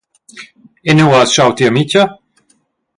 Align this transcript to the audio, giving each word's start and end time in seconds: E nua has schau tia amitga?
E 0.89 0.91
nua 0.97 1.17
has 1.19 1.29
schau 1.35 1.51
tia 1.55 1.69
amitga? 1.71 2.03